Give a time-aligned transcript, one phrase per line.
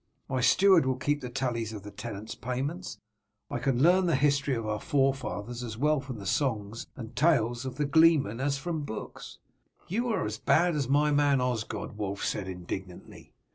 [0.27, 2.97] My steward will keep the tallies of the tenants' payments.
[3.51, 7.65] I can learn the history of our forefathers as well from the songs and tales
[7.67, 9.37] of the gleemen as from books."
[9.87, 13.35] "You are as bad as my man Osgod," Wulf said indignantly.